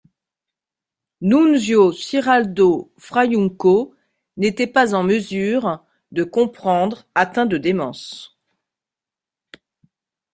Nunzio 1.21 1.93
Ciraldo 1.93 2.91
Fraiunco 2.97 3.93
n'était 4.35 4.65
pas 4.65 4.95
en 4.95 5.03
mesure 5.03 5.85
de 6.11 6.23
comprendre, 6.23 7.05
atteint 7.13 7.45
de 7.45 7.59
démence. 7.59 8.35